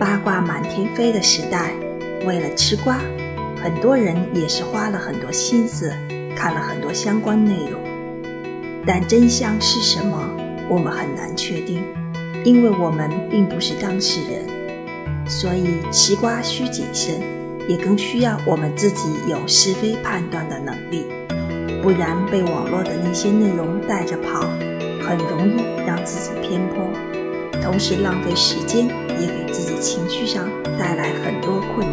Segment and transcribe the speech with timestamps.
[0.00, 1.74] 八卦满天飞的时代，
[2.24, 2.98] 为了吃瓜，
[3.62, 5.92] 很多人也是花了很多心思，
[6.34, 7.78] 看了很多相关内容。
[8.86, 10.26] 但真相是什么，
[10.70, 11.84] 我们很难确定，
[12.46, 15.28] 因为我们并不是当事人。
[15.28, 17.20] 所以吃瓜需谨慎，
[17.68, 21.04] 也更需要我们自己有是非判断的能力，
[21.82, 24.48] 不然被网络的那些内容带着跑，
[25.06, 26.88] 很容易让自己偏颇。
[27.62, 28.88] 同时浪费时间，
[29.20, 30.48] 也给自己情绪上
[30.78, 31.89] 带来很多困扰。